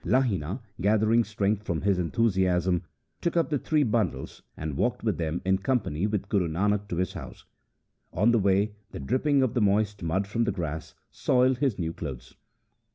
Lahina, 0.03 0.61
gathering 0.81 1.23
strength 1.23 1.61
from 1.61 1.81
his 1.81 1.99
enthusiasm, 1.99 2.81
took 3.21 3.37
up 3.37 3.51
the 3.51 3.59
three 3.59 3.83
bundles, 3.83 4.41
and 4.57 4.75
walked 4.75 5.03
with 5.03 5.19
them 5.19 5.39
in 5.45 5.59
company 5.59 6.07
with 6.07 6.27
Guru 6.27 6.47
Nanak 6.47 6.87
to 6.87 6.95
his 6.95 7.13
house. 7.13 7.45
On 8.11 8.31
the 8.31 8.39
way 8.39 8.73
the 8.93 8.99
dripping 8.99 9.43
of 9.43 9.53
the 9.53 9.61
moist 9.61 10.01
mud 10.01 10.25
from 10.25 10.45
the 10.45 10.51
grass 10.51 10.95
soiled 11.11 11.59
his 11.59 11.77
new 11.77 11.93
clothes. 11.93 12.33